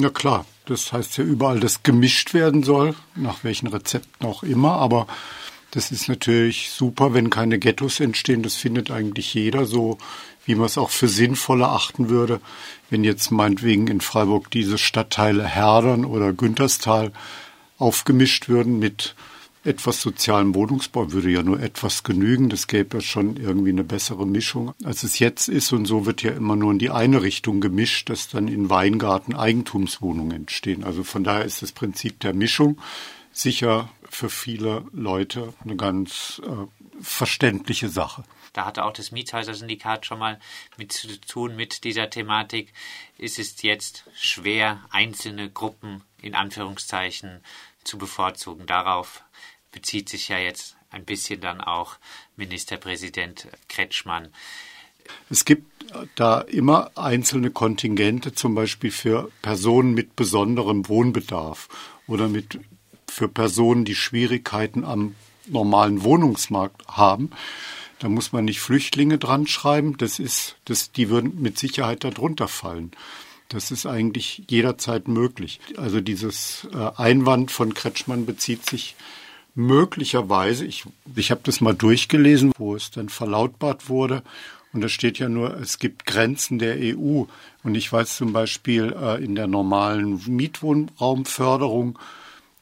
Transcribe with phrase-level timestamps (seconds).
[0.00, 4.72] Na klar, das heißt ja überall, dass gemischt werden soll, nach welchen Rezepten auch immer,
[4.76, 5.06] aber
[5.72, 8.42] das ist natürlich super, wenn keine Ghettos entstehen.
[8.42, 9.98] Das findet eigentlich jeder so,
[10.46, 12.40] wie man es auch für sinnvoll erachten würde,
[12.88, 17.12] wenn jetzt meinetwegen in Freiburg diese Stadtteile Herdern oder Günterstal
[17.76, 19.14] aufgemischt würden mit
[19.62, 22.48] etwas sozialem Wohnungsbau würde ja nur etwas genügen.
[22.48, 25.72] Das gäbe ja schon irgendwie eine bessere Mischung, als es jetzt ist.
[25.72, 29.34] Und so wird ja immer nur in die eine Richtung gemischt, dass dann in Weingarten
[29.34, 30.82] Eigentumswohnungen entstehen.
[30.84, 32.80] Also von daher ist das Prinzip der Mischung
[33.32, 36.66] sicher für viele Leute eine ganz äh,
[37.02, 38.24] verständliche Sache.
[38.52, 40.40] Da hatte auch das Mietshäuser-Syndikat schon mal
[40.76, 42.72] mit zu tun mit dieser Thematik.
[43.16, 47.44] Ist es jetzt schwer, einzelne Gruppen in Anführungszeichen
[47.84, 48.66] zu bevorzugen?
[48.66, 49.22] Darauf
[49.72, 51.96] bezieht sich ja jetzt ein bisschen dann auch
[52.36, 54.28] Ministerpräsident Kretschmann.
[55.28, 55.66] Es gibt
[56.14, 61.68] da immer einzelne Kontingente, zum Beispiel für Personen mit besonderem Wohnbedarf
[62.06, 62.60] oder mit,
[63.08, 65.14] für Personen, die Schwierigkeiten am
[65.46, 67.30] normalen Wohnungsmarkt haben.
[67.98, 69.96] Da muss man nicht Flüchtlinge dran schreiben.
[69.98, 72.92] Das ist, das, die würden mit Sicherheit darunter fallen.
[73.48, 75.60] Das ist eigentlich jederzeit möglich.
[75.76, 78.94] Also dieses äh, Einwand von Kretschmann bezieht sich
[79.54, 80.84] möglicherweise, ich,
[81.14, 84.22] ich habe das mal durchgelesen, wo es dann verlautbart wurde.
[84.72, 87.24] Und da steht ja nur, es gibt Grenzen der EU.
[87.64, 91.98] Und ich weiß zum Beispiel, äh, in der normalen Mietwohnraumförderung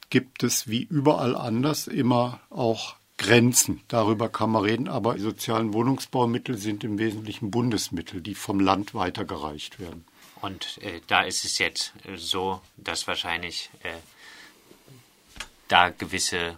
[0.09, 3.81] gibt es wie überall anders immer auch Grenzen.
[3.89, 8.95] Darüber kann man reden, aber die sozialen Wohnungsbaumittel sind im Wesentlichen Bundesmittel, die vom Land
[8.95, 10.05] weitergereicht werden.
[10.41, 13.91] Und äh, da ist es jetzt äh, so, dass wahrscheinlich äh,
[15.67, 16.57] da gewisse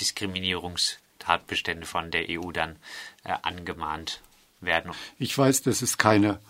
[0.00, 2.76] Diskriminierungstatbestände von der EU dann
[3.24, 4.20] äh, angemahnt
[4.60, 4.92] werden.
[5.18, 6.40] Ich weiß, dass es keine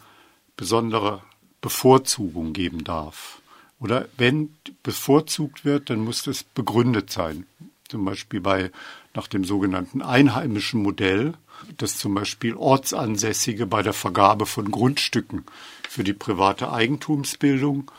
[0.56, 1.22] besondere
[1.60, 3.40] Bevorzugung geben darf.
[3.80, 7.46] Oder wenn bevorzugt wird, dann muss das begründet sein.
[7.88, 8.70] Zum Beispiel bei
[9.14, 11.34] nach dem sogenannten einheimischen Modell,
[11.76, 15.44] dass zum Beispiel Ortsansässige bei der Vergabe von Grundstücken
[15.88, 17.90] für die private Eigentumsbildung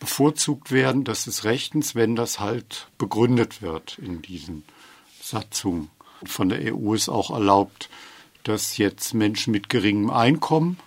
[0.00, 1.04] bevorzugt werden.
[1.04, 4.64] Das ist rechtens, wenn das halt begründet wird in diesen
[5.22, 5.90] Satzungen.
[6.24, 7.88] Von der EU ist auch erlaubt,
[8.42, 10.80] dass jetzt Menschen mit geringem Einkommen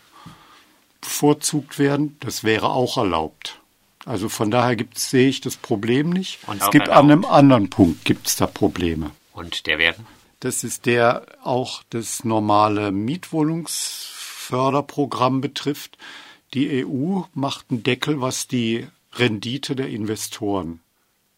[1.00, 2.18] bevorzugt werden.
[2.20, 3.62] Das wäre auch erlaubt.
[4.06, 6.40] Also von daher gibt's, sehe ich das Problem nicht.
[6.48, 7.06] Und es gibt erlaubt.
[7.06, 9.12] an einem anderen Punkt gibt's da Probleme.
[9.32, 9.96] Und der wäre?
[10.42, 15.98] Das ist der auch das normale Mietwohnungsförderprogramm betrifft.
[16.54, 20.80] Die EU macht einen Deckel, was die Rendite der Investoren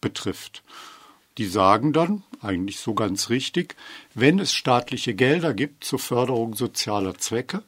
[0.02, 0.63] betrifft.
[1.38, 3.75] Die sagen dann, eigentlich so ganz richtig,
[4.13, 7.63] wenn es staatliche Gelder gibt zur Förderung sozialer Zwecke,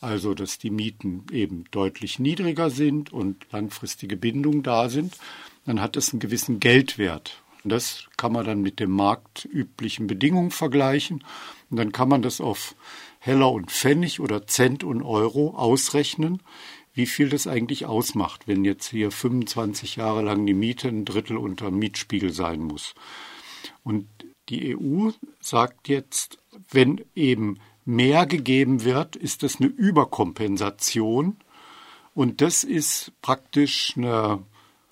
[0.00, 5.16] also dass die Mieten eben deutlich niedriger sind und langfristige Bindungen da sind,
[5.64, 7.42] dann hat es einen gewissen Geldwert.
[7.64, 11.24] Und das kann man dann mit den marktüblichen Bedingungen vergleichen.
[11.70, 12.76] Und dann kann man das auf
[13.18, 16.42] Heller und Pfennig oder Cent und Euro ausrechnen,
[16.96, 21.36] wie viel das eigentlich ausmacht, wenn jetzt hier 25 Jahre lang die Miete ein Drittel
[21.36, 22.94] unter Mietspiegel sein muss.
[23.84, 24.08] Und
[24.48, 26.38] die EU sagt jetzt,
[26.70, 31.36] wenn eben mehr gegeben wird, ist das eine Überkompensation.
[32.14, 34.42] Und das ist praktisch eine,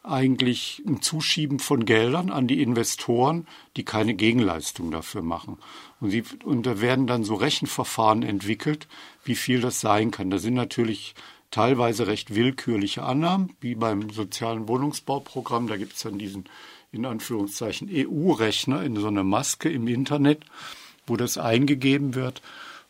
[0.03, 3.47] eigentlich ein Zuschieben von Geldern an die Investoren,
[3.79, 5.57] die keine Gegenleistung dafür machen.
[6.01, 8.89] Und, sie, und da werden dann so Rechenverfahren entwickelt,
[9.25, 10.29] wie viel das sein kann.
[10.29, 11.15] Da sind natürlich
[11.55, 15.69] teilweise recht willkürliche Annahmen, wie beim sozialen Wohnungsbauprogramm.
[15.69, 16.47] Da gibt es dann diesen
[16.91, 20.43] in Anführungszeichen EU-Rechner in so einer Maske im Internet,
[21.07, 22.43] wo das eingegeben wird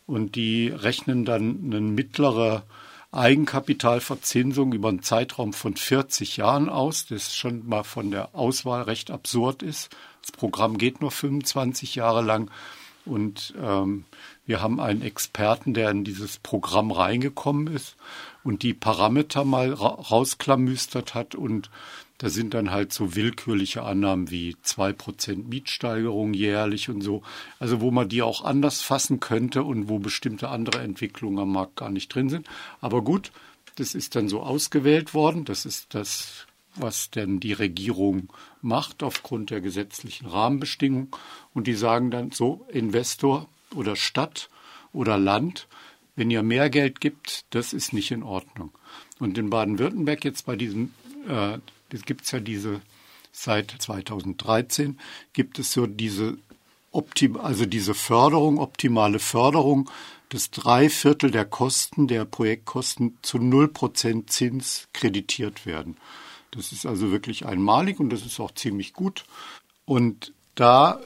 [0.07, 2.63] und die rechnen dann eine mittlere
[3.11, 9.11] Eigenkapitalverzinsung über einen Zeitraum von 40 Jahren aus, das schon mal von der Auswahl recht
[9.11, 9.95] absurd ist.
[10.23, 12.49] Das Programm geht nur 25 Jahre lang
[13.05, 14.05] und ähm,
[14.45, 17.95] wir haben einen Experten, der in dieses Programm reingekommen ist
[18.43, 21.69] und die Parameter mal ra rausklamüstert hat und
[22.17, 27.23] da sind dann halt so willkürliche Annahmen wie zwei Prozent Mietsteigerung jährlich und so.
[27.59, 31.75] Also wo man die auch anders fassen könnte und wo bestimmte andere Entwicklungen am Markt
[31.75, 32.47] gar nicht drin sind.
[32.79, 33.31] Aber gut,
[33.75, 35.43] das ist dann so ausgewählt worden.
[35.43, 38.31] Das ist das, was denn die Regierung
[38.61, 41.09] macht aufgrund der gesetzlichen Rahmenbestimmungen.
[41.53, 44.49] Und die sagen dann so, Investor oder Stadt
[44.93, 45.67] oder Land,
[46.15, 48.71] wenn ihr mehr Geld gibt, das ist nicht in Ordnung.
[49.19, 50.93] Und in Baden-Württemberg jetzt bei diesem,
[51.27, 51.57] äh,
[52.05, 52.81] gibt es ja diese,
[53.31, 54.99] seit 2013
[55.33, 56.37] gibt es so diese
[56.91, 59.89] Optim also diese Förderung, optimale Förderung,
[60.29, 65.97] dass drei Viertel der Kosten, der Projektkosten zu null Prozent Zins kreditiert werden.
[66.55, 69.25] Das ist also wirklich einmalig und das ist auch ziemlich gut.
[69.85, 70.99] Und da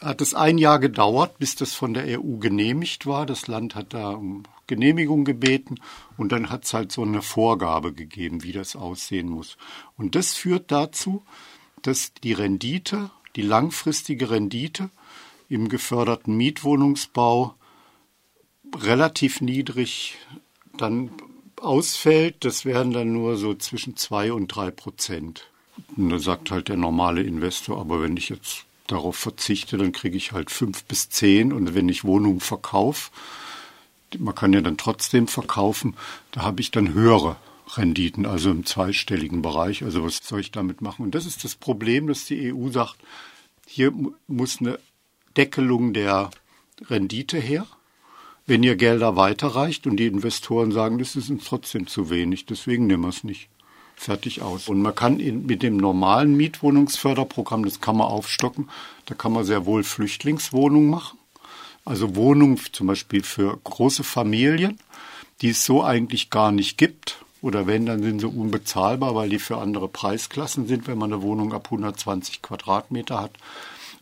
[0.00, 3.26] hat es ein Jahr gedauert, bis das von der EU genehmigt war.
[3.26, 5.76] Das Land hat da um Genehmigung gebeten
[6.16, 9.56] und dann hat es halt so eine Vorgabe gegeben, wie das aussehen muss.
[9.96, 11.22] Und das führt dazu,
[11.82, 14.90] dass die Rendite, die langfristige Rendite
[15.48, 17.54] im geförderten Mietwohnungsbau
[18.76, 20.18] relativ niedrig
[20.76, 21.10] dann
[21.62, 22.44] ausfällt.
[22.44, 25.48] Das wären dann nur so zwischen zwei und drei Prozent.
[25.96, 30.16] Und da sagt halt der normale Investor, aber wenn ich jetzt darauf verzichte, dann kriege
[30.16, 31.52] ich halt fünf bis zehn.
[31.52, 33.10] Und wenn ich Wohnungen verkaufe,
[34.18, 35.94] man kann ja dann trotzdem verkaufen,
[36.32, 37.36] da habe ich dann höhere
[37.76, 39.84] Renditen, also im zweistelligen Bereich.
[39.84, 41.02] Also was soll ich damit machen?
[41.02, 42.96] Und das ist das Problem, dass die EU sagt,
[43.66, 43.92] hier
[44.26, 44.78] muss eine
[45.36, 46.30] Deckelung der
[46.88, 47.66] Rendite her.
[48.48, 52.86] Wenn ihr Gelder weiterreicht und die Investoren sagen, das ist uns trotzdem zu wenig, deswegen
[52.86, 53.50] nehmen wir es nicht.
[53.94, 54.70] Fertig aus.
[54.70, 58.70] Und man kann in, mit dem normalen Mietwohnungsförderprogramm, das kann man aufstocken,
[59.04, 61.18] da kann man sehr wohl Flüchtlingswohnungen machen.
[61.84, 64.78] Also Wohnungen zum Beispiel für große Familien,
[65.42, 67.22] die es so eigentlich gar nicht gibt.
[67.42, 71.20] Oder wenn, dann sind sie unbezahlbar, weil die für andere Preisklassen sind, wenn man eine
[71.20, 73.32] Wohnung ab 120 Quadratmeter hat.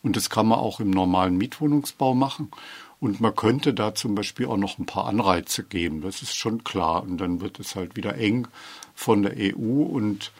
[0.03, 2.49] Und das kann man auch im normalen Mietwohnungsbau machen.
[2.99, 6.01] Und man könnte da zum Beispiel auch noch ein paar Anreize geben.
[6.01, 7.03] Das ist schon klar.
[7.03, 8.47] Und dann wird es halt wieder eng
[8.95, 10.31] von der EU und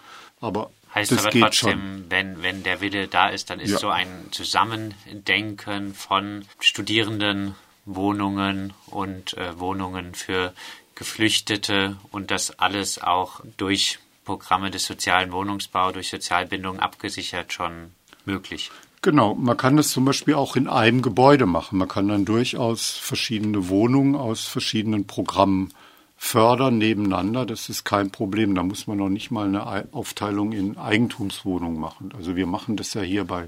[0.42, 2.06] aber Heißt das aber geht trotzdem, schon.
[2.10, 3.78] wenn, wenn der Wille da ist, dann ist Ja.
[3.78, 10.54] so ein Zusammendenken von Studierendenwohnungen und äh, Wohnungen für
[10.96, 17.92] Geflüchtete und das alles auch durch Programme des sozialen Wohnungsbau, durch Sozialbindung abgesichert schon
[18.26, 18.72] möglich.
[19.08, 21.78] Genau, man kann das zum Beispiel auch in einem Gebäude machen.
[21.78, 25.74] Man kann dann durchaus verschiedene Wohnungen aus verschiedenen Programmen
[26.18, 27.46] fördern nebeneinander.
[27.46, 28.54] Das ist kein Problem.
[28.54, 32.12] Da muss man noch nicht mal eine Ei- Aufteilung in Eigentumswohnungen machen.
[32.18, 33.48] Also wir machen das ja hier bei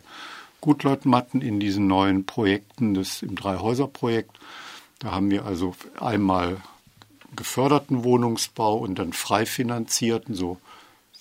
[0.61, 4.39] Gutleutmatten in diesen neuen Projekten, das im Dreihäuser-Projekt.
[4.99, 6.61] Da haben wir also einmal
[7.35, 10.57] geförderten Wohnungsbau und dann frei finanzierten, so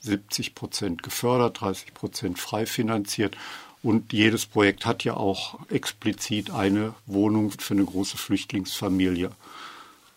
[0.03, 3.37] 70 Prozent gefördert, 30 Prozent frei finanziert.
[3.83, 9.31] Und jedes Projekt hat ja auch explizit eine Wohnung für eine große Flüchtlingsfamilie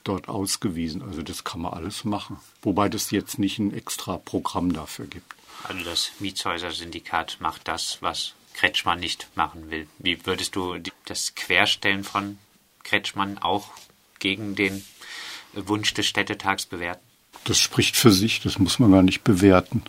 [0.03, 1.03] dort ausgewiesen.
[1.03, 2.39] Also das kann man alles machen.
[2.61, 5.35] Wobei das jetzt nicht ein extra Programm dafür gibt.
[5.63, 9.87] Also das Mietshäuser-Syndikat macht das, was Kretschmann nicht machen will.
[9.99, 12.39] Wie würdest du das Querstellen von
[12.83, 13.69] Kretschmann auch
[14.19, 14.83] gegen den
[15.53, 17.01] Wunsch des Städtetags bewerten?
[17.45, 19.83] Das spricht für sich, das muss man gar nicht bewerten.